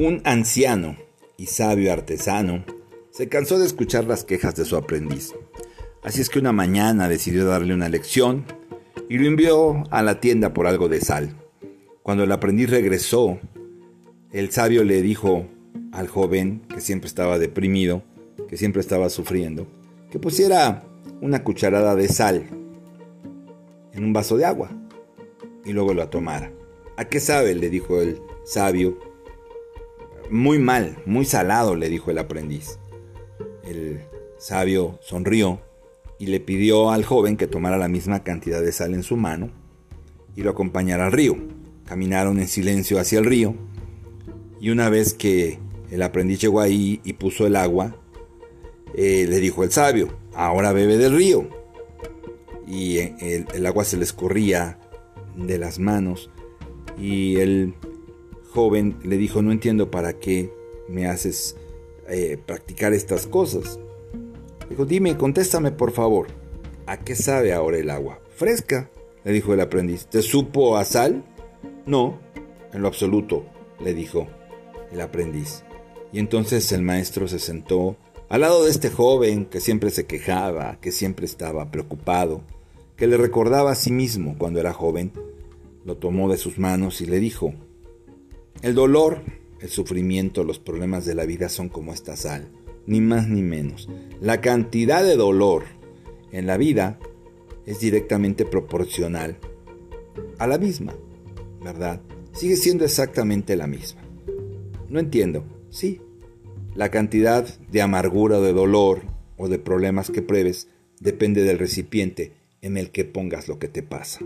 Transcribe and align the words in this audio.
Un 0.00 0.22
anciano 0.24 0.96
y 1.36 1.44
sabio 1.44 1.92
artesano 1.92 2.64
se 3.10 3.28
cansó 3.28 3.58
de 3.58 3.66
escuchar 3.66 4.04
las 4.04 4.24
quejas 4.24 4.54
de 4.54 4.64
su 4.64 4.78
aprendiz. 4.78 5.34
Así 6.02 6.22
es 6.22 6.30
que 6.30 6.38
una 6.38 6.52
mañana 6.52 7.06
decidió 7.06 7.44
darle 7.44 7.74
una 7.74 7.90
lección 7.90 8.46
y 9.10 9.18
lo 9.18 9.26
envió 9.26 9.84
a 9.90 10.02
la 10.02 10.18
tienda 10.18 10.54
por 10.54 10.66
algo 10.66 10.88
de 10.88 11.02
sal. 11.02 11.36
Cuando 12.02 12.24
el 12.24 12.32
aprendiz 12.32 12.70
regresó, 12.70 13.40
el 14.32 14.50
sabio 14.50 14.84
le 14.84 15.02
dijo 15.02 15.46
al 15.92 16.08
joven, 16.08 16.62
que 16.74 16.80
siempre 16.80 17.06
estaba 17.06 17.38
deprimido, 17.38 18.02
que 18.48 18.56
siempre 18.56 18.80
estaba 18.80 19.10
sufriendo, 19.10 19.66
que 20.10 20.18
pusiera 20.18 20.82
una 21.20 21.44
cucharada 21.44 21.94
de 21.94 22.08
sal 22.08 22.46
en 23.92 24.02
un 24.02 24.14
vaso 24.14 24.38
de 24.38 24.46
agua 24.46 24.70
y 25.62 25.74
luego 25.74 25.92
la 25.92 26.08
tomara. 26.08 26.50
¿A 26.96 27.04
qué 27.04 27.20
sabe? 27.20 27.54
le 27.54 27.68
dijo 27.68 28.00
el 28.00 28.22
sabio. 28.46 29.09
Muy 30.30 30.60
mal, 30.60 30.96
muy 31.06 31.24
salado, 31.24 31.74
le 31.74 31.88
dijo 31.88 32.12
el 32.12 32.18
aprendiz. 32.18 32.78
El 33.64 34.00
sabio 34.38 34.98
sonrió 35.02 35.60
y 36.20 36.26
le 36.26 36.38
pidió 36.38 36.90
al 36.90 37.04
joven 37.04 37.36
que 37.36 37.48
tomara 37.48 37.78
la 37.78 37.88
misma 37.88 38.22
cantidad 38.22 38.62
de 38.62 38.70
sal 38.70 38.94
en 38.94 39.02
su 39.02 39.16
mano 39.16 39.50
y 40.36 40.42
lo 40.42 40.50
acompañara 40.50 41.06
al 41.06 41.12
río. 41.12 41.36
Caminaron 41.84 42.38
en 42.38 42.46
silencio 42.46 43.00
hacia 43.00 43.18
el 43.18 43.24
río 43.24 43.56
y 44.60 44.70
una 44.70 44.88
vez 44.88 45.14
que 45.14 45.58
el 45.90 46.02
aprendiz 46.02 46.40
llegó 46.40 46.60
ahí 46.60 47.00
y 47.02 47.14
puso 47.14 47.46
el 47.46 47.56
agua, 47.56 47.96
eh, 48.94 49.26
le 49.28 49.40
dijo 49.40 49.64
el 49.64 49.72
sabio, 49.72 50.16
ahora 50.34 50.72
bebe 50.72 50.96
del 50.96 51.16
río. 51.16 51.48
Y 52.68 52.98
el, 52.98 53.46
el 53.52 53.66
agua 53.66 53.84
se 53.84 53.96
le 53.96 54.04
escurría 54.04 54.78
de 55.34 55.58
las 55.58 55.80
manos 55.80 56.30
y 56.96 57.36
el 57.38 57.74
joven 58.52 58.98
le 59.04 59.16
dijo, 59.16 59.42
no 59.42 59.52
entiendo 59.52 59.90
para 59.90 60.18
qué 60.18 60.52
me 60.88 61.06
haces 61.06 61.56
eh, 62.08 62.38
practicar 62.44 62.92
estas 62.92 63.26
cosas. 63.26 63.78
Dijo, 64.68 64.84
dime, 64.84 65.16
contéstame 65.16 65.72
por 65.72 65.92
favor, 65.92 66.28
¿a 66.86 66.98
qué 66.98 67.14
sabe 67.14 67.52
ahora 67.52 67.78
el 67.78 67.90
agua? 67.90 68.20
Fresca, 68.36 68.90
le 69.24 69.32
dijo 69.32 69.54
el 69.54 69.60
aprendiz. 69.60 70.06
¿Te 70.06 70.22
supo 70.22 70.76
a 70.76 70.84
sal? 70.84 71.24
No, 71.86 72.18
en 72.72 72.82
lo 72.82 72.88
absoluto, 72.88 73.44
le 73.80 73.94
dijo 73.94 74.26
el 74.92 75.00
aprendiz. 75.00 75.64
Y 76.12 76.18
entonces 76.18 76.70
el 76.72 76.82
maestro 76.82 77.28
se 77.28 77.38
sentó 77.38 77.96
al 78.28 78.42
lado 78.42 78.64
de 78.64 78.70
este 78.70 78.90
joven 78.90 79.44
que 79.44 79.60
siempre 79.60 79.90
se 79.90 80.06
quejaba, 80.06 80.78
que 80.80 80.92
siempre 80.92 81.26
estaba 81.26 81.70
preocupado, 81.70 82.42
que 82.96 83.06
le 83.06 83.16
recordaba 83.16 83.72
a 83.72 83.76
sí 83.76 83.90
mismo 83.90 84.36
cuando 84.38 84.60
era 84.60 84.72
joven, 84.72 85.12
lo 85.84 85.96
tomó 85.96 86.30
de 86.30 86.36
sus 86.36 86.58
manos 86.58 87.00
y 87.00 87.06
le 87.06 87.18
dijo, 87.18 87.54
el 88.62 88.74
dolor, 88.74 89.22
el 89.60 89.68
sufrimiento, 89.68 90.44
los 90.44 90.58
problemas 90.58 91.04
de 91.06 91.14
la 91.14 91.24
vida 91.24 91.48
son 91.48 91.68
como 91.68 91.92
esta 91.92 92.16
sal, 92.16 92.48
ni 92.86 93.00
más 93.00 93.28
ni 93.28 93.42
menos. 93.42 93.88
La 94.20 94.40
cantidad 94.40 95.02
de 95.04 95.16
dolor 95.16 95.64
en 96.32 96.46
la 96.46 96.56
vida 96.56 96.98
es 97.66 97.80
directamente 97.80 98.44
proporcional 98.44 99.38
a 100.38 100.46
la 100.46 100.58
misma, 100.58 100.94
¿verdad? 101.62 102.00
Sigue 102.32 102.56
siendo 102.56 102.84
exactamente 102.84 103.56
la 103.56 103.66
misma. 103.66 104.00
No 104.88 104.98
entiendo, 105.00 105.44
sí. 105.70 106.00
La 106.74 106.90
cantidad 106.90 107.46
de 107.70 107.82
amargura 107.82 108.40
de 108.40 108.52
dolor 108.52 109.02
o 109.36 109.48
de 109.48 109.58
problemas 109.58 110.10
que 110.10 110.22
pruebes 110.22 110.68
depende 111.00 111.42
del 111.42 111.58
recipiente 111.58 112.32
en 112.62 112.76
el 112.76 112.90
que 112.90 113.04
pongas 113.04 113.48
lo 113.48 113.58
que 113.58 113.68
te 113.68 113.82
pasa. 113.82 114.20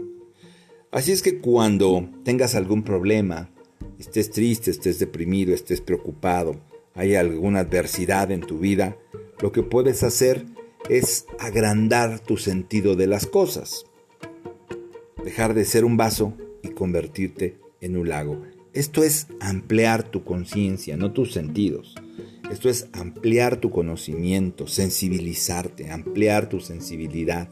Así 0.91 1.13
es 1.13 1.23
que 1.23 1.41
cuando 1.41 2.09
tengas 2.25 2.55
algún 2.55 2.83
problema, 2.83 3.51
estés 3.99 4.31
triste, 4.31 4.71
estés 4.71 4.99
deprimido, 4.99 5.55
estés 5.55 5.81
preocupado, 5.81 6.61
hay 6.95 7.15
alguna 7.15 7.61
adversidad 7.61 8.31
en 8.31 8.41
tu 8.41 8.59
vida, 8.59 8.97
lo 9.41 9.53
que 9.53 9.63
puedes 9.63 10.03
hacer 10.03 10.47
es 10.89 11.27
agrandar 11.39 12.21
tu 12.21 12.37
sentido 12.37 12.95
de 12.95 13.07
las 13.07 13.27
cosas. 13.27 13.85
Dejar 15.25 15.55
de 15.55 15.65
ser 15.65 15.85
un 15.85 15.97
vaso 15.97 16.35
y 16.63 16.69
convertirte 16.69 17.59
en 17.81 17.97
un 17.97 18.09
lago. 18.09 18.43
Esto 18.73 19.03
es 19.03 19.29
ampliar 19.41 20.03
tu 20.03 20.25
conciencia, 20.25 20.97
no 20.97 21.13
tus 21.13 21.33
sentidos. 21.33 21.95
Esto 22.51 22.69
es 22.69 22.89
ampliar 22.93 23.57
tu 23.57 23.71
conocimiento, 23.71 24.67
sensibilizarte, 24.67 25.91
ampliar 25.91 26.49
tu 26.49 26.61
sensibilidad. 26.61 27.49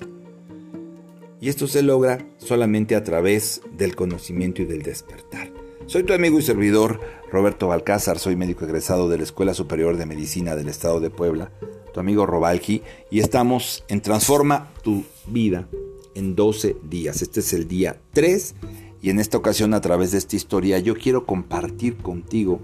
Y 1.41 1.49
esto 1.49 1.67
se 1.67 1.83
logra 1.83 2.27
solamente 2.39 2.95
a 2.95 3.03
través 3.03 3.63
del 3.77 3.97
conocimiento 3.97 4.63
y 4.63 4.67
del 4.67 4.83
despertar. 4.83 5.52
Soy 5.87 6.05
tu 6.05 6.13
amigo 6.13 6.39
y 6.39 6.43
servidor 6.43 7.01
Roberto 7.31 7.69
Balcázar, 7.69 8.19
soy 8.19 8.37
médico 8.37 8.65
egresado 8.65 9.09
de 9.09 9.17
la 9.17 9.25
Escuela 9.25 9.53
Superior 9.53 9.97
de 9.97 10.07
Medicina 10.07 10.55
del 10.55 10.69
Estado 10.69 11.01
de 11.01 11.11
Puebla, 11.11 11.51
tu 11.93 12.01
amigo 12.01 12.25
Robalji, 12.25 12.83
y 13.11 13.21
estamos 13.21 13.85
en 13.89 14.01
Transforma 14.01 14.71
tu 14.83 15.05
vida 15.27 15.69
en 16.15 16.37
12 16.37 16.77
días. 16.85 17.21
Este 17.21 17.41
es 17.41 17.53
el 17.53 17.69
día 17.69 18.01
3 18.13 18.55
y 19.03 19.11
en 19.11 19.19
esta 19.19 19.37
ocasión 19.37 19.75
a 19.75 19.81
través 19.81 20.13
de 20.13 20.19
esta 20.19 20.37
historia 20.37 20.79
yo 20.79 20.95
quiero 20.95 21.27
compartir 21.27 21.97
contigo, 21.97 22.61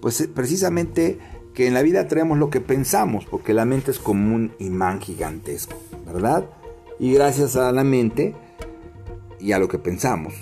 pues 0.00 0.26
precisamente 0.34 1.18
que 1.54 1.66
en 1.66 1.74
la 1.74 1.82
vida 1.82 2.08
traemos 2.08 2.38
lo 2.38 2.48
que 2.48 2.60
pensamos, 2.60 3.26
porque 3.26 3.52
la 3.52 3.66
mente 3.66 3.90
es 3.90 3.98
como 3.98 4.34
un 4.34 4.52
imán 4.58 5.00
gigantesco, 5.00 5.76
¿verdad? 6.06 6.46
Y 6.98 7.12
gracias 7.12 7.54
a 7.56 7.70
la 7.70 7.84
mente 7.84 8.34
y 9.38 9.52
a 9.52 9.58
lo 9.58 9.68
que 9.68 9.78
pensamos, 9.78 10.34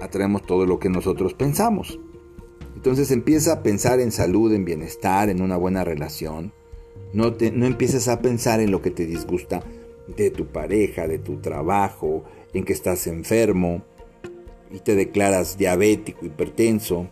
atraemos 0.00 0.42
todo 0.42 0.66
lo 0.66 0.78
que 0.78 0.88
nosotros 0.88 1.34
pensamos. 1.34 1.98
Entonces 2.74 3.10
empieza 3.10 3.52
a 3.52 3.62
pensar 3.62 4.00
en 4.00 4.12
salud, 4.12 4.52
en 4.52 4.64
bienestar, 4.64 5.28
en 5.28 5.42
una 5.42 5.56
buena 5.56 5.84
relación. 5.84 6.52
No, 7.12 7.32
te, 7.32 7.50
no 7.50 7.66
empieces 7.66 8.08
a 8.08 8.20
pensar 8.20 8.60
en 8.60 8.70
lo 8.70 8.82
que 8.82 8.90
te 8.90 9.06
disgusta 9.06 9.62
de 10.16 10.30
tu 10.30 10.46
pareja, 10.46 11.08
de 11.08 11.18
tu 11.18 11.38
trabajo, 11.38 12.24
en 12.52 12.64
que 12.64 12.72
estás 12.72 13.06
enfermo 13.06 13.82
y 14.70 14.80
te 14.80 14.94
declaras 14.94 15.58
diabético, 15.58 16.26
hipertenso. 16.26 17.08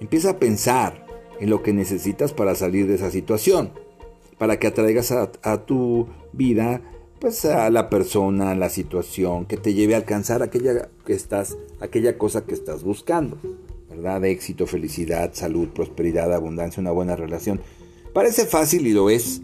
Empieza 0.00 0.30
a 0.30 0.38
pensar 0.38 1.06
en 1.40 1.50
lo 1.50 1.62
que 1.62 1.72
necesitas 1.72 2.32
para 2.32 2.54
salir 2.54 2.86
de 2.86 2.94
esa 2.94 3.10
situación, 3.10 3.72
para 4.38 4.58
que 4.58 4.66
atraigas 4.66 5.12
a, 5.12 5.30
a 5.42 5.64
tu 5.64 6.08
vida 6.32 6.80
pues 7.24 7.46
a 7.46 7.70
la 7.70 7.88
persona, 7.88 8.54
la 8.54 8.68
situación 8.68 9.46
que 9.46 9.56
te 9.56 9.72
lleve 9.72 9.94
a 9.94 9.96
alcanzar 9.96 10.42
aquella 10.42 10.90
que 11.06 11.14
estás, 11.14 11.56
aquella 11.80 12.18
cosa 12.18 12.44
que 12.44 12.52
estás 12.52 12.84
buscando, 12.84 13.38
¿verdad? 13.88 14.22
Éxito, 14.26 14.66
felicidad, 14.66 15.30
salud, 15.32 15.68
prosperidad, 15.68 16.34
abundancia, 16.34 16.82
una 16.82 16.90
buena 16.90 17.16
relación. 17.16 17.62
Parece 18.12 18.44
fácil 18.44 18.86
y 18.86 18.92
lo 18.92 19.08
es, 19.08 19.40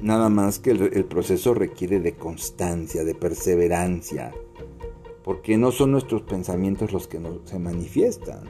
nada 0.00 0.28
más 0.28 0.60
que 0.60 0.70
el, 0.70 1.04
proceso 1.06 1.52
requiere 1.52 1.98
de 1.98 2.12
constancia, 2.12 3.02
de 3.02 3.16
perseverancia, 3.16 4.32
porque 5.24 5.58
no 5.58 5.72
son 5.72 5.90
nuestros 5.90 6.22
pensamientos 6.22 6.92
los 6.92 7.08
que 7.08 7.18
se 7.42 7.58
manifiestan, 7.58 8.44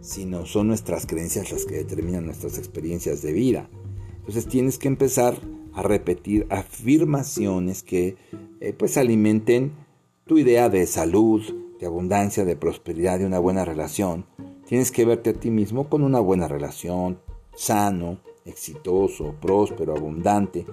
sino 0.00 0.44
son 0.44 0.66
nuestras 0.66 1.06
creencias 1.06 1.52
las 1.52 1.64
que 1.64 1.76
determinan 1.76 2.26
nuestras 2.26 2.58
experiencias 2.58 3.22
de 3.22 3.32
vida. 3.32 3.70
Entonces 4.18 4.48
tienes 4.48 4.76
que 4.76 4.88
empezar 4.88 5.38
a 5.78 5.82
repetir 5.82 6.46
afirmaciones 6.50 7.84
que 7.84 8.16
eh, 8.60 8.72
pues 8.72 8.96
alimenten 8.96 9.72
tu 10.26 10.36
idea 10.38 10.68
de 10.68 10.86
salud, 10.86 11.42
de 11.78 11.86
abundancia, 11.86 12.44
de 12.44 12.56
prosperidad, 12.56 13.20
de 13.20 13.26
una 13.26 13.38
buena 13.38 13.64
relación. 13.64 14.26
Tienes 14.66 14.90
que 14.90 15.04
verte 15.04 15.30
a 15.30 15.34
ti 15.34 15.50
mismo 15.50 15.88
con 15.88 16.02
una 16.02 16.18
buena 16.18 16.48
relación, 16.48 17.20
sano, 17.54 18.18
exitoso, 18.44 19.36
próspero, 19.40 19.94
abundante. 19.94 20.66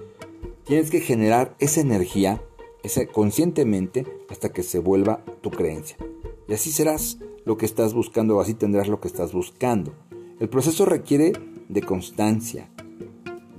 Tienes 0.64 0.90
que 0.90 1.00
generar 1.00 1.54
esa 1.60 1.80
energía 1.80 2.42
conscientemente 3.12 4.06
hasta 4.28 4.48
que 4.48 4.64
se 4.64 4.80
vuelva 4.80 5.24
tu 5.40 5.50
creencia. 5.50 5.96
Y 6.48 6.54
así 6.54 6.72
serás 6.72 7.18
lo 7.44 7.56
que 7.56 7.66
estás 7.66 7.94
buscando 7.94 8.36
o 8.36 8.40
así 8.40 8.54
tendrás 8.54 8.88
lo 8.88 9.00
que 9.00 9.08
estás 9.08 9.32
buscando. 9.32 9.92
El 10.40 10.48
proceso 10.48 10.84
requiere 10.84 11.32
de 11.68 11.82
constancia, 11.82 12.68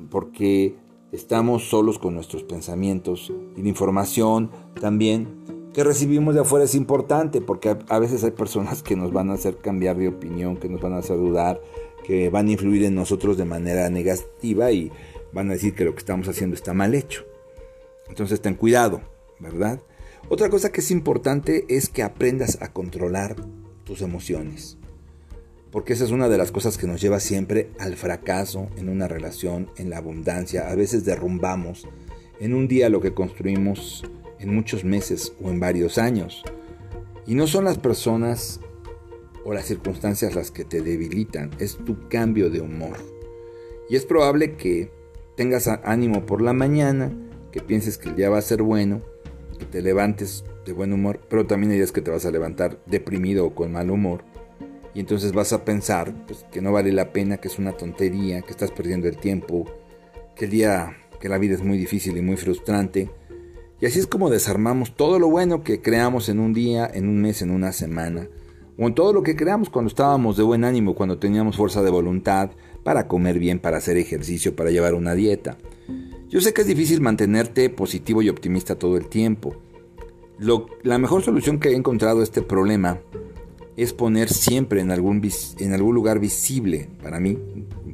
porque 0.09 0.75
estamos 1.11 1.69
solos 1.69 1.99
con 1.99 2.15
nuestros 2.15 2.43
pensamientos 2.43 3.31
y 3.55 3.61
la 3.61 3.69
información 3.69 4.51
también 4.79 5.27
que 5.73 5.83
recibimos 5.83 6.33
de 6.33 6.41
afuera 6.41 6.65
es 6.65 6.75
importante 6.75 7.39
porque 7.39 7.77
a, 7.87 7.99
veces 7.99 8.23
hay 8.23 8.31
personas 8.31 8.81
que 8.81 8.95
nos 8.95 9.13
van 9.13 9.29
a 9.29 9.35
hacer 9.35 9.57
cambiar 9.57 9.97
de 9.97 10.07
opinión, 10.07 10.57
que 10.57 10.69
nos 10.69 10.81
van 10.81 10.93
a 10.93 10.97
hacer 10.97 11.17
dudar, 11.17 11.61
que 12.03 12.29
van 12.29 12.47
a 12.47 12.51
influir 12.51 12.83
en 12.83 12.95
nosotros 12.95 13.37
de 13.37 13.45
manera 13.45 13.89
negativa 13.89 14.71
y 14.71 14.91
van 15.33 15.49
a 15.49 15.53
decir 15.53 15.75
que 15.75 15.85
lo 15.85 15.93
que 15.93 15.99
estamos 15.99 16.27
haciendo 16.27 16.55
está 16.55 16.73
mal 16.73 16.95
hecho. 16.95 17.25
Entonces 18.09 18.41
ten 18.41 18.55
cuidado, 18.55 19.01
¿verdad? 19.39 19.79
Otra 20.29 20.49
cosa 20.49 20.71
que 20.71 20.81
es 20.81 20.89
importante 20.89 21.65
es 21.69 21.89
que 21.89 22.01
aprendas 22.01 22.57
a 22.61 22.73
controlar 22.73 23.35
tus 23.83 24.01
emociones 24.01 24.76
porque 25.71 25.93
esa 25.93 26.05
es 26.05 26.11
una 26.11 26.29
de 26.29 26.37
las 26.37 26.51
cosas 26.51 26.77
que 26.77 26.87
nos 26.87 27.01
lleva 27.01 27.19
siempre 27.19 27.69
al 27.79 27.95
fracaso 27.95 28.69
en 28.77 28.89
una 28.89 29.07
relación, 29.07 29.69
en 29.77 29.89
la 29.89 29.97
abundancia. 29.97 30.69
A 30.69 30.75
veces 30.75 31.05
derrumbamos 31.05 31.87
en 32.39 32.53
un 32.53 32.67
día 32.67 32.89
lo 32.89 33.01
que 33.01 33.13
construimos 33.13 34.03
en 34.39 34.53
muchos 34.53 34.83
meses 34.83 35.33
o 35.41 35.49
en 35.49 35.59
varios 35.59 35.97
años. 35.97 36.43
Y 37.25 37.35
no 37.35 37.47
son 37.47 37.65
las 37.65 37.77
personas 37.77 38.59
o 39.43 39.53
las 39.53 39.65
circunstancias 39.65 40.35
las 40.35 40.51
que 40.51 40.65
te 40.65 40.81
debilitan, 40.81 41.51
es 41.59 41.77
tu 41.77 42.07
cambio 42.09 42.49
de 42.49 42.61
humor. 42.61 42.97
Y 43.89 43.95
es 43.95 44.05
probable 44.05 44.55
que 44.55 44.91
tengas 45.35 45.67
ánimo 45.67 46.25
por 46.25 46.41
la 46.41 46.51
mañana, 46.51 47.11
que 47.51 47.61
pienses 47.61 47.97
que 47.97 48.09
el 48.09 48.15
día 48.15 48.29
va 48.29 48.39
a 48.39 48.41
ser 48.41 48.61
bueno, 48.61 49.01
que 49.57 49.65
te 49.65 49.81
levantes 49.81 50.43
de 50.65 50.73
buen 50.73 50.91
humor, 50.91 51.21
pero 51.29 51.47
también 51.47 51.71
hay 51.71 51.77
días 51.77 51.93
que 51.93 52.01
te 52.01 52.11
vas 52.11 52.25
a 52.25 52.31
levantar 52.31 52.79
deprimido 52.85 53.45
o 53.45 53.55
con 53.55 53.71
mal 53.71 53.89
humor. 53.89 54.25
Y 54.97 54.99
entonces 54.99 55.31
vas 55.31 55.53
a 55.53 55.63
pensar 55.63 56.11
pues, 56.25 56.43
que 56.51 56.59
no 56.59 56.71
vale 56.71 56.91
la 56.91 57.13
pena, 57.13 57.37
que 57.37 57.49
es 57.49 57.59
una 57.59 57.73
tontería, 57.73 58.41
que 58.41 58.49
estás 58.49 58.71
perdiendo 58.71 59.07
el 59.07 59.17
tiempo, 59.17 59.65
que 60.35 60.45
el 60.45 60.49
día, 60.49 60.97
que 61.21 61.29
la 61.29 61.37
vida 61.37 61.53
es 61.53 61.61
muy 61.61 61.77
difícil 61.77 62.17
y 62.17 62.21
muy 62.23 62.35
frustrante. 62.35 63.07
Y 63.79 63.85
así 63.85 63.99
es 63.99 64.07
como 64.07 64.31
desarmamos 64.31 64.95
todo 64.95 65.19
lo 65.19 65.29
bueno 65.29 65.61
que 65.61 65.83
creamos 65.83 66.29
en 66.29 66.39
un 66.39 66.51
día, 66.51 66.89
en 66.91 67.07
un 67.07 67.21
mes, 67.21 67.43
en 67.43 67.51
una 67.51 67.73
semana 67.73 68.27
o 68.75 68.87
en 68.87 68.95
todo 68.95 69.13
lo 69.13 69.21
que 69.21 69.35
creamos 69.35 69.69
cuando 69.69 69.89
estábamos 69.89 70.35
de 70.35 70.41
buen 70.41 70.63
ánimo, 70.63 70.95
cuando 70.95 71.19
teníamos 71.19 71.57
fuerza 71.57 71.83
de 71.83 71.91
voluntad 71.91 72.49
para 72.83 73.07
comer 73.07 73.37
bien, 73.37 73.59
para 73.59 73.77
hacer 73.77 73.97
ejercicio, 73.97 74.55
para 74.55 74.71
llevar 74.71 74.95
una 74.95 75.13
dieta. 75.13 75.59
Yo 76.27 76.41
sé 76.41 76.55
que 76.55 76.61
es 76.61 76.67
difícil 76.67 77.01
mantenerte 77.01 77.69
positivo 77.69 78.23
y 78.23 78.29
optimista 78.29 78.79
todo 78.79 78.97
el 78.97 79.09
tiempo. 79.09 79.57
la 80.81 80.97
mejor 80.97 81.21
solución 81.21 81.59
que 81.59 81.69
he 81.69 81.75
encontrado 81.75 82.21
a 82.21 82.23
este 82.23 82.41
problema 82.41 82.99
es 83.77 83.93
poner 83.93 84.27
siempre 84.29 84.81
en 84.81 84.91
algún, 84.91 85.21
en 85.59 85.73
algún 85.73 85.95
lugar 85.95 86.19
visible, 86.19 86.89
para 87.01 87.19
mí, 87.19 87.37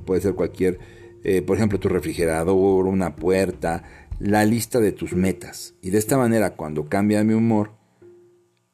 puede 0.05 0.21
ser 0.21 0.33
cualquier, 0.33 0.79
eh, 1.23 1.41
por 1.41 1.57
ejemplo, 1.57 1.79
tu 1.79 1.89
refrigerador, 1.89 2.87
una 2.87 3.15
puerta, 3.15 3.83
la 4.19 4.45
lista 4.45 4.79
de 4.79 4.93
tus 4.93 5.13
metas. 5.13 5.75
Y 5.81 5.89
de 5.89 5.97
esta 5.97 6.17
manera, 6.17 6.55
cuando 6.55 6.87
cambia 6.87 7.23
mi 7.23 7.33
humor, 7.33 7.71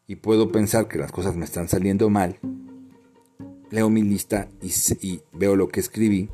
y 0.05 0.15
puedo 0.15 0.51
pensar 0.51 0.87
que 0.87 0.97
las 0.97 1.11
cosas 1.11 1.35
me 1.35 1.45
están 1.45 1.67
saliendo 1.67 2.09
mal, 2.09 2.39
leo 3.71 3.89
mi 3.89 4.03
lista 4.03 4.49
y, 4.61 5.21
veo 5.33 5.55
lo 5.55 5.67
que 5.69 5.79
escribí. 5.79 6.29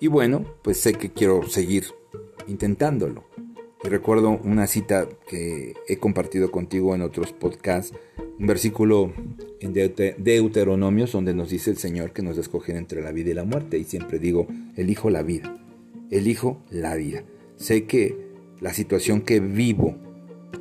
Y 0.00 0.08
bueno, 0.08 0.44
pues 0.62 0.80
sé 0.80 0.94
que 0.94 1.10
quiero 1.10 1.48
seguir 1.48 1.86
intentándolo. 2.46 3.24
Recuerdo 3.84 4.40
una 4.42 4.66
cita 4.66 5.06
que 5.28 5.74
he 5.86 5.98
compartido 5.98 6.50
contigo 6.50 6.94
en 6.94 7.02
otros 7.02 7.32
podcasts, 7.32 7.94
un 8.38 8.46
versículo 8.46 9.12
en 9.60 9.74
Deuteronomios 9.74 11.12
donde 11.12 11.34
nos 11.34 11.50
dice 11.50 11.70
el 11.70 11.76
Señor 11.76 12.12
que 12.12 12.22
nos 12.22 12.38
escogen 12.38 12.76
entre 12.76 13.02
la 13.02 13.12
vida 13.12 13.30
y 13.30 13.34
la 13.34 13.44
muerte. 13.44 13.76
Y 13.76 13.84
siempre 13.84 14.18
digo, 14.18 14.46
elijo 14.76 15.10
la 15.10 15.22
vida, 15.22 15.54
elijo 16.10 16.62
la 16.70 16.94
vida. 16.96 17.24
Sé 17.56 17.84
que 17.84 18.16
la 18.58 18.72
situación 18.72 19.20
que 19.20 19.40
vivo 19.40 19.96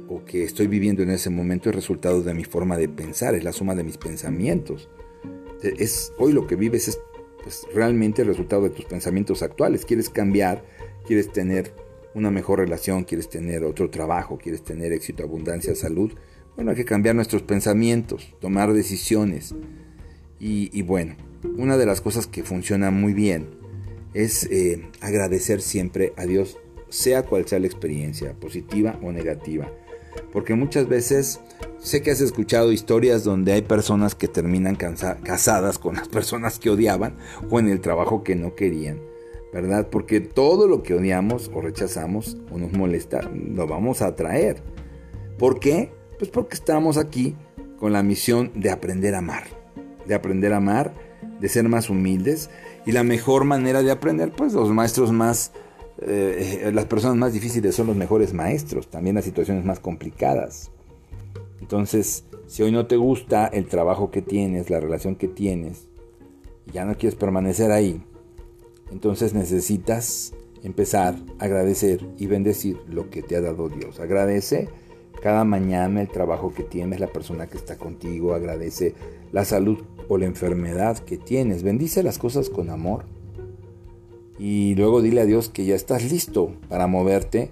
o 0.09 0.25
que 0.25 0.43
estoy 0.43 0.67
viviendo 0.67 1.01
en 1.01 1.09
ese 1.09 1.29
momento 1.29 1.69
es 1.69 1.75
resultado 1.75 2.23
de 2.23 2.33
mi 2.33 2.43
forma 2.43 2.75
de 2.75 2.89
pensar, 2.89 3.35
es 3.35 3.45
la 3.45 3.53
suma 3.53 3.73
de 3.73 3.85
mis 3.85 3.97
pensamientos. 3.97 4.89
Es, 5.61 6.11
hoy 6.17 6.33
lo 6.33 6.45
que 6.45 6.57
vives 6.57 6.89
es 6.89 6.99
pues, 7.41 7.65
realmente 7.73 8.23
el 8.23 8.27
resultado 8.27 8.63
de 8.63 8.71
tus 8.71 8.83
pensamientos 8.83 9.43
actuales. 9.43 9.85
Quieres 9.85 10.09
cambiar, 10.09 10.65
quieres 11.07 11.31
tener 11.31 11.73
una 12.15 12.31
mejor 12.31 12.59
relación, 12.59 13.03
quieres 13.03 13.29
tener 13.29 13.63
otro 13.63 13.89
trabajo, 13.89 14.37
quieres 14.37 14.63
tener 14.63 14.91
éxito, 14.93 15.23
abundancia, 15.23 15.75
salud. 15.75 16.13
Bueno, 16.55 16.71
hay 16.71 16.77
que 16.77 16.85
cambiar 16.85 17.15
nuestros 17.15 17.41
pensamientos, 17.41 18.35
tomar 18.39 18.73
decisiones. 18.73 19.55
Y, 20.39 20.81
bueno, 20.81 21.15
una 21.57 21.77
de 21.77 21.85
las 21.85 22.01
cosas 22.01 22.27
que 22.27 22.43
funciona 22.43 22.91
muy 22.91 23.13
bien 23.13 23.47
es 24.13 24.43
eh, 24.51 24.89
agradecer 24.99 25.61
siempre 25.61 26.13
a 26.17 26.25
Dios, 26.25 26.57
sea 26.89 27.23
cual 27.23 27.47
sea 27.47 27.59
la 27.59 27.67
experiencia, 27.67 28.33
positiva 28.33 28.99
o 29.01 29.11
negativa. 29.11 29.71
Porque 30.33 30.53
muchas 30.53 30.89
veces 30.89 31.39
sé 31.79 32.01
que 32.01 32.11
has 32.11 32.21
escuchado 32.21 32.71
historias 32.71 33.23
donde 33.23 33.53
hay 33.53 33.61
personas 33.61 34.15
que 34.15 34.27
terminan 34.27 34.75
casadas 34.75 35.79
con 35.79 35.95
las 35.95 36.09
personas 36.09 36.59
que 36.59 36.69
odiaban 36.69 37.15
o 37.49 37.59
en 37.59 37.69
el 37.69 37.79
trabajo 37.79 38.23
que 38.23 38.35
no 38.35 38.53
querían. 38.53 39.12
¿Verdad? 39.53 39.87
Porque 39.89 40.19
todo 40.19 40.67
lo 40.67 40.81
que 40.81 40.95
odiamos 40.95 41.51
o 41.53 41.61
rechazamos 41.61 42.37
o 42.51 42.57
nos 42.57 42.73
molesta, 42.73 43.21
lo 43.21 43.67
vamos 43.67 44.01
a 44.01 44.07
atraer. 44.07 44.63
¿Por 45.37 45.59
qué? 45.59 45.91
Pues 46.17 46.31
porque 46.31 46.55
estamos 46.55 46.97
aquí 46.97 47.35
con 47.77 47.93
la 47.93 48.01
misión 48.01 48.51
de 48.55 48.71
aprender 48.71 49.13
a 49.13 49.19
amar. 49.19 49.43
De 50.07 50.15
aprender 50.15 50.53
a 50.53 50.57
amar, 50.57 50.95
de 51.39 51.49
ser 51.49 51.69
más 51.69 51.89
humildes. 51.89 52.49
Y 52.87 52.93
la 52.93 53.03
mejor 53.03 53.45
manera 53.45 53.83
de 53.83 53.91
aprender, 53.91 54.31
pues 54.31 54.53
los 54.53 54.71
maestros 54.71 55.11
más 55.11 55.51
eh, 56.01 56.71
las 56.73 56.85
personas 56.85 57.17
más 57.17 57.33
difíciles 57.33 57.75
son 57.75 57.87
los 57.87 57.95
mejores 57.95 58.33
maestros, 58.33 58.89
también 58.89 59.15
las 59.15 59.25
situaciones 59.25 59.63
más 59.63 59.79
complicadas. 59.79 60.71
Entonces, 61.61 62.25
si 62.47 62.63
hoy 62.63 62.71
no 62.71 62.87
te 62.87 62.97
gusta 62.97 63.47
el 63.47 63.67
trabajo 63.67 64.11
que 64.11 64.21
tienes, 64.21 64.69
la 64.69 64.79
relación 64.79 65.15
que 65.15 65.27
tienes, 65.27 65.87
y 66.65 66.71
ya 66.71 66.85
no 66.85 66.95
quieres 66.95 67.15
permanecer 67.15 67.71
ahí, 67.71 68.03
entonces 68.91 69.33
necesitas 69.33 70.33
empezar 70.63 71.15
a 71.39 71.45
agradecer 71.45 72.05
y 72.17 72.27
bendecir 72.27 72.79
lo 72.87 73.09
que 73.09 73.21
te 73.21 73.35
ha 73.35 73.41
dado 73.41 73.69
Dios. 73.69 73.99
Agradece 73.99 74.69
cada 75.21 75.43
mañana 75.43 76.01
el 76.01 76.09
trabajo 76.09 76.53
que 76.53 76.63
tienes, 76.63 76.99
la 76.99 77.07
persona 77.07 77.47
que 77.47 77.57
está 77.57 77.77
contigo, 77.77 78.33
agradece 78.33 78.93
la 79.31 79.45
salud 79.45 79.79
o 80.07 80.17
la 80.17 80.25
enfermedad 80.25 80.97
que 80.99 81.17
tienes, 81.17 81.63
bendice 81.63 82.03
las 82.03 82.17
cosas 82.17 82.49
con 82.49 82.69
amor 82.69 83.05
y 84.37 84.75
luego 84.75 85.01
dile 85.01 85.21
a 85.21 85.25
Dios 85.25 85.49
que 85.49 85.65
ya 85.65 85.75
estás 85.75 86.11
listo 86.11 86.55
para 86.67 86.87
moverte 86.87 87.51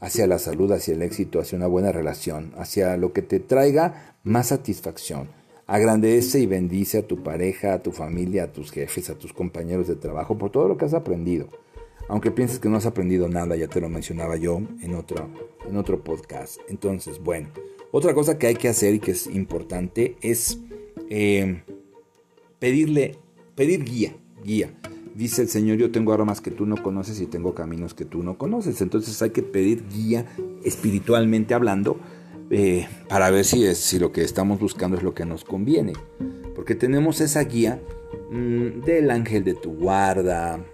hacia 0.00 0.26
la 0.26 0.38
salud, 0.38 0.70
hacia 0.72 0.94
el 0.94 1.02
éxito, 1.02 1.40
hacia 1.40 1.56
una 1.56 1.66
buena 1.66 1.92
relación, 1.92 2.52
hacia 2.56 2.96
lo 2.96 3.12
que 3.12 3.22
te 3.22 3.40
traiga 3.40 4.16
más 4.22 4.48
satisfacción. 4.48 5.28
Agrandece 5.66 6.40
y 6.40 6.46
bendice 6.46 6.98
a 6.98 7.06
tu 7.06 7.22
pareja, 7.22 7.74
a 7.74 7.82
tu 7.82 7.90
familia, 7.90 8.44
a 8.44 8.52
tus 8.52 8.70
jefes, 8.70 9.10
a 9.10 9.18
tus 9.18 9.32
compañeros 9.32 9.88
de 9.88 9.96
trabajo 9.96 10.38
por 10.38 10.50
todo 10.50 10.68
lo 10.68 10.76
que 10.76 10.84
has 10.84 10.94
aprendido. 10.94 11.48
Aunque 12.08 12.30
pienses 12.30 12.60
que 12.60 12.68
no 12.68 12.76
has 12.76 12.86
aprendido 12.86 13.28
nada, 13.28 13.56
ya 13.56 13.66
te 13.66 13.80
lo 13.80 13.88
mencionaba 13.88 14.36
yo 14.36 14.60
en 14.80 14.94
otro, 14.94 15.28
en 15.68 15.76
otro 15.76 16.04
podcast. 16.04 16.60
Entonces, 16.68 17.18
bueno, 17.18 17.48
otra 17.90 18.14
cosa 18.14 18.38
que 18.38 18.46
hay 18.46 18.54
que 18.54 18.68
hacer 18.68 18.94
y 18.94 19.00
que 19.00 19.10
es 19.10 19.26
importante 19.26 20.16
es 20.20 20.60
eh, 21.10 21.62
pedirle, 22.60 23.18
pedir 23.56 23.82
guía, 23.84 24.16
guía 24.44 24.72
dice 25.16 25.42
el 25.42 25.48
Señor, 25.48 25.78
yo 25.78 25.90
tengo 25.90 26.12
armas 26.12 26.40
que 26.40 26.50
tú 26.50 26.66
no 26.66 26.82
conoces 26.82 27.20
y 27.20 27.26
tengo 27.26 27.54
caminos 27.54 27.94
que 27.94 28.04
tú 28.04 28.22
no 28.22 28.36
conoces. 28.36 28.80
Entonces 28.80 29.20
hay 29.22 29.30
que 29.30 29.42
pedir 29.42 29.84
guía 29.88 30.26
espiritualmente 30.62 31.54
hablando 31.54 31.98
eh, 32.50 32.86
para 33.08 33.30
ver 33.30 33.44
si, 33.44 33.66
es, 33.66 33.78
si 33.78 33.98
lo 33.98 34.12
que 34.12 34.22
estamos 34.22 34.60
buscando 34.60 34.96
es 34.96 35.02
lo 35.02 35.14
que 35.14 35.24
nos 35.24 35.44
conviene. 35.44 35.94
Porque 36.54 36.74
tenemos 36.74 37.20
esa 37.20 37.42
guía 37.42 37.80
mm, 38.30 38.82
del 38.82 39.10
ángel 39.10 39.44
de 39.44 39.54
tu 39.54 39.74
guarda, 39.74 40.64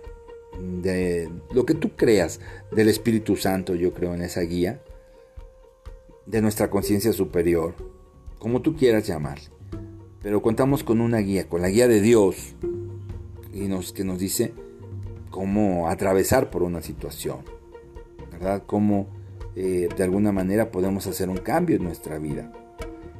de 0.61 1.30
lo 1.52 1.64
que 1.64 1.75
tú 1.75 1.90
creas, 1.97 2.40
del 2.70 2.88
Espíritu 2.88 3.37
Santo, 3.37 3.75
yo 3.75 3.92
creo 3.92 4.14
en 4.14 4.23
esa 4.23 4.42
guía, 4.42 4.82
de 6.26 6.40
nuestra 6.40 6.70
conciencia 6.70 7.12
superior, 7.12 7.75
como 8.38 8.62
tú 8.62 8.76
quieras 8.76 9.06
llamarle. 9.06 9.44
Pero 10.23 10.40
contamos 10.40 10.85
con 10.85 11.00
una 11.00 11.18
guía, 11.18 11.49
con 11.49 11.62
la 11.62 11.68
guía 11.68 11.88
de 11.88 12.00
Dios, 12.00 12.54
y 13.52 13.62
nos, 13.62 13.92
que 13.92 14.04
nos 14.04 14.18
dice 14.18 14.52
cómo 15.30 15.88
atravesar 15.88 16.50
por 16.50 16.62
una 16.62 16.82
situación, 16.82 17.38
¿verdad? 18.30 18.62
Cómo 18.66 19.08
eh, 19.54 19.88
de 19.94 20.04
alguna 20.04 20.32
manera 20.32 20.71
podemos 20.71 21.06
hacer 21.06 21.28
un 21.28 21.38
cambio 21.38 21.76
en 21.76 21.85
nuestra 21.85 22.18
vida. 22.18 22.50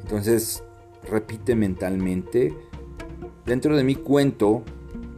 Entonces, 0.01 0.63
repite 1.09 1.55
mentalmente, 1.55 2.55
dentro 3.45 3.77
de 3.77 3.85
mi 3.85 3.95
cuento 3.95 4.63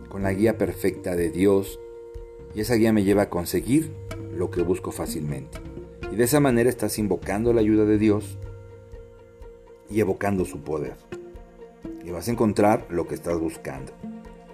con 0.09 0.23
la 0.23 0.33
guía 0.33 0.59
perfecta 0.59 1.15
de 1.17 1.31
Dios 1.31 1.79
y 2.55 2.61
esa 2.61 2.75
guía 2.75 2.93
me 2.93 3.05
lleva 3.05 3.23
a 3.23 3.31
conseguir 3.31 3.93
lo 4.37 4.51
que 4.51 4.63
busco 4.63 4.93
fácilmente. 4.93 5.59
Y 6.13 6.17
de 6.17 6.25
esa 6.25 6.41
manera 6.41 6.71
estás 6.71 6.99
invocando 6.99 7.53
la 7.53 7.61
ayuda 7.61 7.85
de 7.85 7.99
Dios 7.99 8.39
y 9.91 10.01
evocando 10.01 10.45
su 10.45 10.61
poder. 10.61 10.97
Y 12.05 12.11
vas 12.11 12.29
a 12.29 12.33
encontrar 12.33 12.87
lo 12.91 13.07
que 13.07 13.15
estás 13.15 13.39
buscando. 13.39 13.93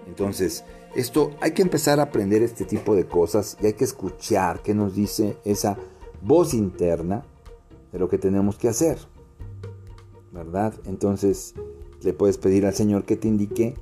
Entonces, 0.07 0.63
esto 0.95 1.31
hay 1.39 1.51
que 1.51 1.61
empezar 1.61 1.99
a 1.99 2.03
aprender 2.03 2.41
este 2.41 2.65
tipo 2.65 2.95
de 2.95 3.05
cosas 3.05 3.57
y 3.61 3.67
hay 3.67 3.73
que 3.73 3.83
escuchar 3.83 4.61
qué 4.61 4.73
nos 4.73 4.95
dice 4.95 5.37
esa 5.45 5.77
voz 6.21 6.53
interna 6.53 7.23
de 7.91 7.99
lo 7.99 8.09
que 8.09 8.17
tenemos 8.17 8.57
que 8.57 8.69
hacer. 8.69 8.97
¿Verdad? 10.31 10.73
Entonces, 10.85 11.55
le 12.01 12.13
puedes 12.13 12.37
pedir 12.37 12.65
al 12.65 12.73
Señor 12.73 13.03
que 13.03 13.17
te 13.17 13.27
indique 13.27 13.75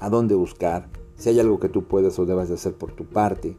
a 0.00 0.10
dónde 0.10 0.34
buscar, 0.34 0.90
si 1.16 1.30
hay 1.30 1.40
algo 1.40 1.58
que 1.58 1.68
tú 1.68 1.84
puedes 1.84 2.18
o 2.18 2.26
debas 2.26 2.48
de 2.48 2.54
hacer 2.54 2.74
por 2.74 2.92
tu 2.92 3.06
parte. 3.06 3.56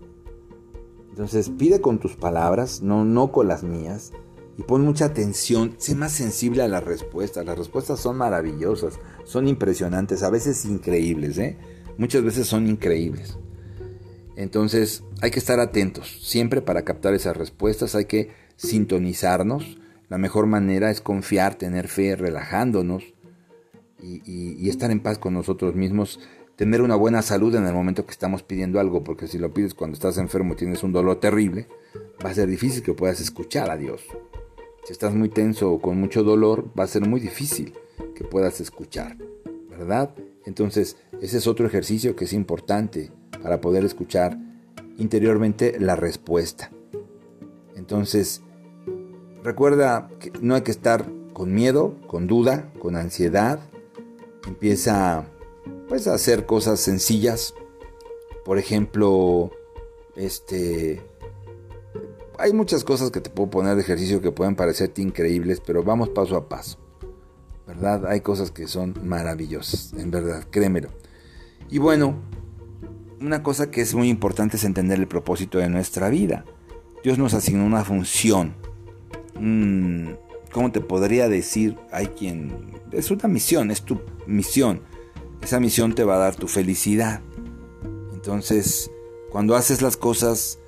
Entonces, 1.10 1.50
pide 1.50 1.82
con 1.82 1.98
tus 2.00 2.16
palabras, 2.16 2.82
no, 2.82 3.06
no 3.06 3.32
con 3.32 3.48
las 3.48 3.64
mías, 3.64 4.12
y 4.58 4.64
pon 4.64 4.84
mucha 4.84 5.06
atención, 5.06 5.76
sé 5.78 5.96
más 5.96 6.14
sensible 6.14 6.62
a 6.62 6.68
las 6.68 6.84
respuestas. 6.84 7.46
Las 7.46 7.58
respuestas 7.58 8.00
son 8.00 8.18
maravillosas, 8.18 9.00
son 9.24 9.48
impresionantes, 9.48 10.24
a 10.24 10.30
veces 10.30 10.66
increíbles, 10.66 11.38
¿eh? 11.38 11.58
muchas 11.98 12.24
veces 12.24 12.48
son 12.48 12.68
increíbles. 12.68 13.38
Entonces 14.36 15.04
hay 15.22 15.32
que 15.32 15.40
estar 15.40 15.60
atentos 15.60 16.20
siempre 16.22 16.62
para 16.62 16.84
captar 16.84 17.14
esas 17.14 17.38
respuestas, 17.38 17.96
hay 17.96 18.06
que 18.06 18.32
sintonizarnos. 18.58 19.78
La 20.10 20.18
mejor 20.18 20.46
manera 20.46 20.92
es 20.92 21.02
confiar, 21.02 21.56
tener 21.56 21.88
fe, 21.88 22.16
relajándonos 22.16 23.04
y, 24.02 24.70
estar 24.70 24.92
en 24.92 25.00
paz 25.00 25.18
con 25.18 25.34
nosotros 25.34 25.76
mismos, 25.76 26.20
tener 26.56 26.82
una 26.82 26.96
buena 26.96 27.22
salud 27.22 27.56
en 27.56 27.66
el 27.66 27.74
momento 27.74 28.06
que 28.06 28.12
estamos 28.12 28.44
pidiendo 28.44 28.80
algo, 28.80 29.04
porque 29.04 29.28
si 29.28 29.38
lo 29.40 29.54
pides 29.54 29.74
cuando 29.74 29.96
estás 29.96 30.18
enfermo 30.18 30.56
tienes 30.56 30.84
un 30.84 30.92
dolor 30.92 31.20
terrible, 31.20 31.68
va 32.24 32.30
a 32.30 32.34
ser 32.34 32.48
difícil 32.48 32.84
que 32.84 32.94
puedas 32.94 33.20
escuchar 33.20 33.70
a 33.72 33.78
Dios. 33.78 34.04
Si 34.86 34.92
estás 34.92 35.16
muy 35.16 35.30
tenso 35.30 35.72
o 35.72 35.82
con 35.82 36.00
mucho 36.00 36.24
dolor, 36.24 36.70
va 36.78 36.84
a 36.84 36.88
ser 36.88 37.08
muy 37.08 37.20
difícil 37.20 37.74
que 38.14 38.24
puedas 38.24 38.62
escuchar, 38.62 39.18
¿verdad? 39.70 40.14
Entonces, 40.46 40.98
ese 41.22 41.38
es 41.38 41.48
otro 41.48 41.66
ejercicio 41.66 42.16
que 42.16 42.26
es 42.26 42.34
importante 42.34 43.12
para 43.46 43.62
poder 43.62 43.86
escuchar 43.86 44.40
interiormente 44.98 45.80
la 45.80 45.96
respuesta. 45.96 46.72
Entonces, 47.76 48.42
recuerda 49.44 50.10
que 50.20 50.32
no 50.42 50.56
hay 50.56 50.64
que 50.64 50.72
estar 50.72 51.06
con 51.32 51.54
miedo, 51.54 51.94
con 52.08 52.26
duda, 52.26 52.74
con 52.80 52.96
ansiedad. 52.96 53.60
Empieza 54.48 55.28
pues 55.88 56.08
a 56.08 56.16
hacer 56.16 56.48
cosas 56.48 56.80
sencillas. 56.80 57.54
Por 58.46 58.58
ejemplo, 58.58 59.52
este 60.16 61.04
hay 62.40 62.52
muchas 62.52 62.84
cosas 62.84 63.12
que 63.12 63.22
te 63.22 63.30
puedo 63.30 63.52
poner 63.52 63.76
de 63.76 63.82
ejercicio 63.82 64.22
que 64.22 64.32
pueden 64.32 64.56
parecerte 64.56 65.04
increíbles, 65.04 65.62
pero 65.64 65.84
vamos 65.84 66.10
paso 66.10 66.36
a 66.36 66.50
paso. 66.50 66.80
¿Verdad? 67.68 68.08
Hay 68.08 68.22
cosas 68.22 68.50
que 68.50 68.68
son 68.68 68.96
maravillosas, 69.04 69.94
en 69.94 70.10
verdad, 70.10 70.46
créemelo. 70.50 70.90
Y 71.70 71.78
bueno, 71.78 72.16
una 73.20 73.44
cosa 73.44 73.72
que 73.72 73.82
es 73.82 73.94
muy 73.94 74.10
importante 74.10 74.58
es 74.58 74.64
entender 74.64 75.00
el 75.00 75.08
propósito 75.08 75.58
de 75.58 75.70
nuestra 75.70 76.10
vida. 76.10 76.46
Dios 77.04 77.18
nos 77.18 77.34
asignó 77.34 77.66
una 77.66 77.84
función. 77.84 78.56
¿Cómo 80.52 80.72
te 80.72 80.82
podría 80.82 81.28
decir? 81.28 81.78
Hay 81.92 82.08
quien... 82.08 82.74
Es 82.92 83.12
una 83.12 83.28
misión, 83.28 83.72
es 83.72 83.82
tu 83.82 84.02
misión. 84.26 84.82
Esa 85.42 85.60
misión 85.60 85.94
te 85.94 86.04
va 86.04 86.16
a 86.16 86.20
dar 86.20 86.36
tu 86.36 86.48
felicidad. 86.48 87.22
Entonces, 88.14 88.90
cuando 89.30 89.56
haces 89.56 89.82
las 89.82 89.98
cosas 89.98 90.60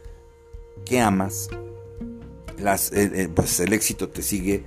que 0.86 1.00
amas, 1.00 1.50
las, 2.60 2.92
eh, 2.92 3.12
eh, 3.14 3.30
pues 3.34 3.60
el 3.60 3.74
éxito 3.74 4.10
te 4.10 4.22
sigue 4.22 4.64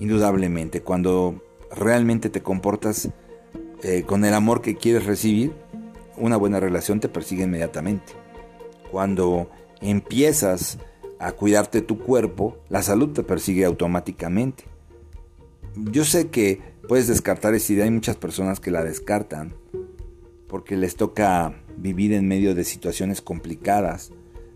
indudablemente. 0.00 0.82
Cuando 0.82 1.42
realmente 1.70 2.30
te 2.30 2.42
comportas 2.42 3.10
eh, 3.82 4.04
con 4.06 4.24
el 4.24 4.34
amor 4.34 4.62
que 4.62 4.76
quieres 4.76 5.04
recibir, 5.04 5.52
una 6.16 6.36
buena 6.36 6.60
relación 6.60 7.00
te 7.00 7.08
persigue 7.08 7.44
inmediatamente. 7.44 8.12
Cuando 8.90 9.50
empiezas 9.80 10.78
a 11.18 11.32
cuidarte 11.32 11.80
tu 11.80 11.98
cuerpo, 11.98 12.58
la 12.68 12.82
salud 12.82 13.10
te 13.10 13.22
persigue 13.22 13.64
automáticamente. 13.64 14.64
Yo 15.76 16.04
sé 16.04 16.28
que 16.28 16.60
puedes 16.88 17.08
descartar 17.08 17.54
esa 17.54 17.72
idea, 17.72 17.84
hay 17.84 17.90
muchas 17.90 18.16
personas 18.16 18.60
que 18.60 18.70
la 18.70 18.84
descartan 18.84 19.54
porque 20.48 20.76
les 20.76 20.94
toca 20.96 21.54
vivir 21.76 22.12
en 22.12 22.28
medio 22.28 22.54
de 22.54 22.64
situaciones 22.64 23.20
complicadas, 23.20 24.12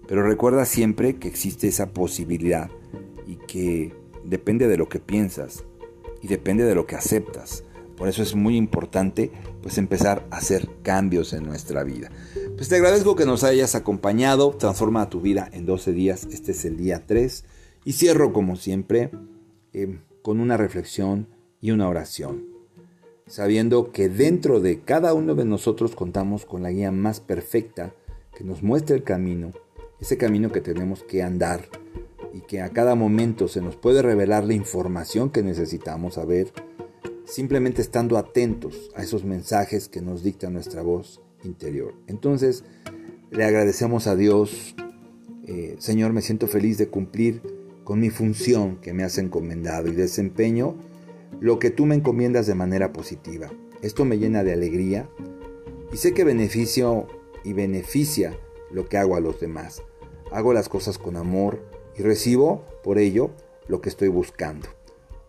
pero 0.07 0.23
recuerda 0.23 0.65
siempre 0.65 1.17
que 1.17 1.29
existe 1.29 1.67
esa 1.67 1.91
posibilidad 1.91 2.71
y 3.27 3.37
que 3.37 3.93
depende 4.25 4.69
de 4.69 4.77
lo 4.77 4.89
que 4.89 5.01
piensas 5.01 5.65
y 6.23 6.29
depende 6.29 6.65
de 6.65 6.75
lo 6.75 6.87
que 6.87 6.97
aceptas. 6.97 7.65
Por 7.99 8.09
eso 8.09 8.23
es 8.23 8.35
muy 8.35 8.57
importante 8.57 9.31
pues 9.61 9.77
empezar 9.77 10.27
a 10.31 10.37
hacer 10.37 10.69
cambios 10.83 11.33
en 11.33 11.45
nuestra 11.45 11.83
vida. 11.83 12.11
Pues 12.57 12.69
te 12.69 12.77
agradezco 12.77 13.17
que 13.17 13.27
nos 13.27 13.45
hayas 13.45 13.75
acompañado. 13.75 14.53
Transforma 14.53 15.11
tu 15.11 15.21
vida 15.21 15.51
en 15.53 15.67
12 15.67 15.93
días. 15.93 16.27
Este 16.31 16.53
es 16.53 16.65
el 16.65 16.77
día 16.77 17.05
3. 17.07 17.45
Y 17.85 17.93
cierro 17.93 18.33
como 18.33 18.57
siempre 18.57 19.11
eh, 19.73 19.99
con 20.23 20.41
una 20.41 20.57
reflexión 20.57 21.27
y 21.61 21.73
una 21.73 21.89
oración. 21.89 22.45
Sabiendo 23.27 23.93
que 23.93 24.09
dentro 24.09 24.61
de 24.61 24.81
cada 24.81 25.13
uno 25.13 25.35
de 25.35 25.45
nosotros 25.45 25.95
contamos 25.95 26.47
con 26.47 26.63
la 26.63 26.71
guía 26.71 26.93
más 26.93 27.21
perfecta 27.21 27.93
que 28.37 28.45
nos 28.45 28.63
muestra 28.63 28.95
el 28.97 29.03
camino 29.03 29.53
ese 30.01 30.17
camino 30.17 30.51
que 30.53 30.61
tenemos 30.61 31.03
que 31.03 31.23
andar 31.23 31.63
y 32.33 32.41
que 32.43 32.61
a 32.61 32.69
cada 32.71 32.95
momento 32.95 33.49
se 33.49 33.61
nos 33.61 33.77
puede 33.77 34.03
revelar 34.03 34.45
la 34.45 34.55
información 34.55 35.31
que 35.31 35.43
necesitamos 35.43 36.15
saber, 36.15 36.53
simplemente 37.29 37.83
estando 37.83 38.17
atentos 38.17 38.91
a 38.97 39.03
esos 39.03 39.25
mensajes 39.25 39.89
que 39.89 40.01
nos 40.01 40.23
dicta 40.23 40.49
nuestra 40.49 40.83
voz 40.83 41.21
interior. 41.45 41.95
Entonces, 42.07 42.65
le 43.31 43.45
agradecemos 43.45 44.07
a 44.07 44.17
Dios, 44.17 44.75
eh, 45.47 45.77
Señor, 45.79 46.13
me 46.13 46.23
siento 46.23 46.47
feliz 46.47 46.79
de 46.79 46.89
cumplir 46.89 47.43
con 47.85 48.01
mi 48.01 48.11
función 48.11 48.77
que 48.77 48.95
me 48.95 49.05
has 49.05 49.19
encomendado 49.19 49.89
y 49.89 49.93
desempeño 49.93 50.77
lo 51.41 51.59
que 51.59 51.71
tú 51.71 51.85
me 51.85 51.95
encomiendas 51.95 52.47
de 52.47 52.55
manera 52.55 52.93
positiva. 52.93 53.51
Esto 53.83 54.05
me 54.05 54.19
llena 54.19 54.43
de 54.43 54.55
alegría 54.55 55.09
y 55.93 55.99
sé 55.99 56.15
que 56.15 56.25
beneficio 56.25 57.07
y 57.45 57.53
beneficia 57.53 58.39
lo 58.71 58.89
que 58.89 58.97
hago 58.97 59.17
a 59.17 59.21
los 59.21 59.39
demás. 59.39 59.83
Hago 60.33 60.53
las 60.53 60.69
cosas 60.69 60.99
con 60.99 61.17
amor 61.17 61.63
y 61.97 62.03
recibo 62.03 62.65
por 62.83 62.99
ello 62.99 63.31
lo 63.69 63.81
que 63.81 63.91
estoy 63.91 64.09
buscando. 64.09 64.78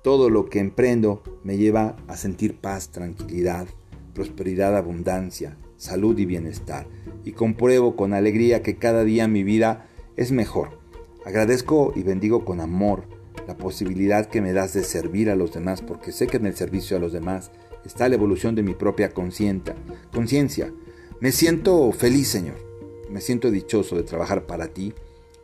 Todo 0.03 0.29
lo 0.29 0.49
que 0.49 0.59
emprendo 0.59 1.21
me 1.43 1.57
lleva 1.57 1.95
a 2.07 2.17
sentir 2.17 2.55
paz, 2.55 2.89
tranquilidad, 2.89 3.67
prosperidad, 4.13 4.75
abundancia, 4.77 5.57
salud 5.77 6.17
y 6.17 6.25
bienestar. 6.25 6.87
Y 7.25 7.33
compruebo 7.33 7.95
con 7.95 8.13
alegría 8.13 8.61
que 8.61 8.77
cada 8.77 9.03
día 9.03 9.27
mi 9.27 9.43
vida 9.43 9.87
es 10.15 10.31
mejor. 10.31 10.79
Agradezco 11.25 11.93
y 11.95 12.03
bendigo 12.03 12.45
con 12.45 12.61
amor 12.61 13.03
la 13.47 13.57
posibilidad 13.57 14.27
que 14.27 14.41
me 14.41 14.53
das 14.53 14.73
de 14.73 14.83
servir 14.83 15.29
a 15.29 15.35
los 15.35 15.53
demás, 15.53 15.81
porque 15.81 16.11
sé 16.11 16.27
que 16.27 16.37
en 16.37 16.45
el 16.45 16.55
servicio 16.55 16.97
a 16.97 16.99
los 16.99 17.11
demás 17.11 17.51
está 17.85 18.07
la 18.07 18.15
evolución 18.15 18.55
de 18.55 18.63
mi 18.63 18.73
propia 18.73 19.11
conciencia. 19.11 20.73
Me 21.19 21.31
siento 21.31 21.91
feliz, 21.91 22.27
Señor 22.27 22.69
me 23.09 23.21
siento 23.21 23.51
dichoso 23.51 23.95
de 23.95 24.03
trabajar 24.03 24.45
para 24.45 24.67
ti, 24.67 24.93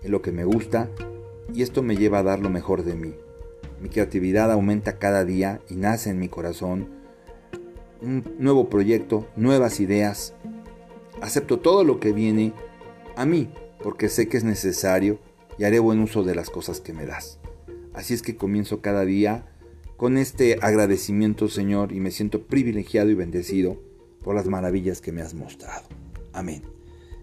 en 0.03 0.11
lo 0.11 0.21
que 0.21 0.31
me 0.31 0.45
gusta, 0.45 0.89
y 1.53 1.63
esto 1.63 1.81
me 1.81 1.95
lleva 1.95 2.19
a 2.19 2.23
dar 2.23 2.39
lo 2.39 2.49
mejor 2.49 2.83
de 2.83 2.95
mí. 2.95 3.13
Mi 3.85 3.91
creatividad 3.91 4.51
aumenta 4.51 4.97
cada 4.97 5.25
día 5.25 5.61
y 5.69 5.75
nace 5.75 6.09
en 6.09 6.17
mi 6.17 6.27
corazón 6.27 6.89
un 8.01 8.35
nuevo 8.39 8.67
proyecto, 8.67 9.27
nuevas 9.35 9.79
ideas. 9.79 10.33
Acepto 11.21 11.59
todo 11.59 11.83
lo 11.83 11.99
que 11.99 12.11
viene 12.11 12.51
a 13.15 13.27
mí, 13.27 13.47
porque 13.83 14.09
sé 14.09 14.27
que 14.27 14.37
es 14.37 14.43
necesario 14.43 15.19
y 15.59 15.65
haré 15.65 15.77
buen 15.77 15.99
uso 15.99 16.23
de 16.23 16.33
las 16.33 16.49
cosas 16.49 16.81
que 16.81 16.93
me 16.93 17.05
das. 17.05 17.37
Así 17.93 18.15
es 18.15 18.23
que 18.23 18.35
comienzo 18.35 18.81
cada 18.81 19.05
día 19.05 19.45
con 19.97 20.17
este 20.17 20.57
agradecimiento, 20.63 21.47
Señor, 21.47 21.91
y 21.91 21.99
me 21.99 22.09
siento 22.09 22.47
privilegiado 22.47 23.11
y 23.11 23.13
bendecido 23.13 23.79
por 24.23 24.33
las 24.33 24.47
maravillas 24.47 24.99
que 24.99 25.11
me 25.11 25.21
has 25.21 25.35
mostrado. 25.35 25.87
Amén. 26.33 26.74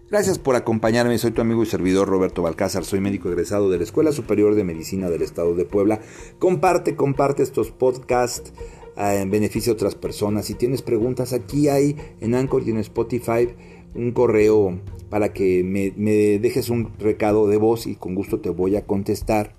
Gracias 0.09 0.37
por 0.37 0.55
acompañarme, 0.55 1.17
soy 1.17 1.31
tu 1.31 1.41
amigo 1.41 1.63
y 1.63 1.65
servidor 1.65 2.07
Roberto 2.07 2.43
Balcázar, 2.43 2.85
soy 2.85 2.99
médico 2.99 3.29
egresado 3.29 3.69
de 3.71 3.77
la 3.77 3.83
Escuela 3.83 4.11
Superior 4.11 4.53
de 4.53 4.63
Medicina 4.63 5.09
del 5.09 5.23
Estado 5.23 5.55
de 5.55 5.65
Puebla. 5.65 6.01
Comparte, 6.39 6.95
comparte 6.95 7.41
estos 7.41 7.71
podcasts 7.71 8.53
eh, 8.95 9.19
en 9.21 9.31
beneficio 9.31 9.73
de 9.73 9.77
otras 9.77 9.95
personas. 9.95 10.45
Si 10.45 10.53
tienes 10.53 10.81
preguntas, 10.81 11.33
aquí 11.33 11.67
hay 11.67 11.95
en 12.19 12.35
Anchor 12.35 12.63
y 12.63 12.71
en 12.71 12.77
Spotify 12.77 13.49
un 13.95 14.11
correo 14.11 14.79
para 15.09 15.33
que 15.33 15.63
me, 15.63 15.93
me 15.95 16.37
dejes 16.37 16.69
un 16.69 16.91
recado 16.99 17.47
de 17.47 17.57
voz 17.57 17.87
y 17.87 17.95
con 17.95 18.13
gusto 18.13 18.39
te 18.39 18.49
voy 18.49 18.75
a 18.75 18.85
contestar. 18.85 19.55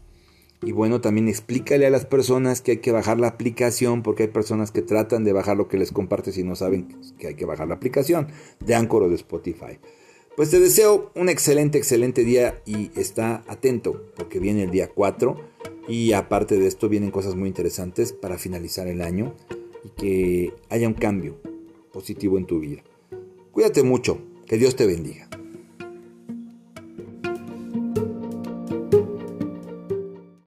Y 0.63 0.73
bueno, 0.73 1.01
también 1.01 1.29
explícale 1.29 1.87
a 1.87 1.91
las 1.91 2.07
personas 2.07 2.61
que 2.61 2.73
hay 2.73 2.79
que 2.79 2.93
bajar 2.93 3.19
la 3.19 3.29
aplicación, 3.29 4.03
porque 4.03 4.25
hay 4.25 4.29
personas 4.31 4.71
que 4.71 4.83
tratan 4.83 5.25
de 5.25 5.33
bajar 5.33 5.57
lo 5.57 5.69
que 5.69 5.79
les 5.79 5.91
compartes 5.91 6.39
y 6.39 6.45
no 6.45 6.55
saben 6.55 6.97
que 7.19 7.29
hay 7.29 7.35
que 7.35 7.45
bajar 7.45 7.69
la 7.69 7.75
aplicación 7.75 8.29
de 8.61 8.75
Anchor 8.75 9.03
o 9.03 9.09
de 9.09 9.17
Spotify. 9.17 9.79
Pues 10.37 10.51
te 10.51 10.59
deseo 10.59 11.13
un 11.15 11.29
excelente, 11.29 11.79
excelente 11.79 12.25
día 12.25 12.61
y 12.67 12.91
está 12.99 13.45
atento 13.47 14.11
porque 14.17 14.41
viene 14.41 14.65
el 14.65 14.73
día 14.73 14.89
4 14.89 15.37
y 15.87 16.13
aparte 16.13 16.59
de 16.59 16.67
esto 16.67 16.89
vienen 16.89 17.13
cosas 17.13 17.37
muy 17.37 17.47
interesantes 17.47 18.13
para 18.13 18.37
finalizar 18.37 18.89
el 18.89 19.01
año 19.01 19.33
y 19.85 19.91
que 19.91 20.55
haya 20.71 20.89
un 20.89 20.95
cambio 20.95 21.37
positivo 21.93 22.37
en 22.37 22.47
tu 22.47 22.59
vida. 22.59 22.83
Cuídate 23.53 23.85
mucho, 23.85 24.19
que 24.49 24.59
Dios 24.59 24.75
te 24.75 24.87
bendiga. 24.87 25.24